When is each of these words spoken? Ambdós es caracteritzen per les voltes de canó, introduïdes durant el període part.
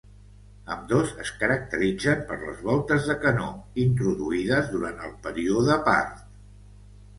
Ambdós 0.75 1.11
es 1.23 1.31
caracteritzen 1.41 2.23
per 2.31 2.39
les 2.45 2.63
voltes 2.71 3.11
de 3.11 3.17
canó, 3.27 3.51
introduïdes 3.85 4.75
durant 4.75 5.01
el 5.11 5.15
període 5.29 5.81
part. 5.93 6.19